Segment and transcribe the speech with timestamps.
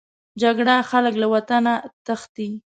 [0.41, 1.73] جګړه خلک له وطنه
[2.05, 2.49] تښتي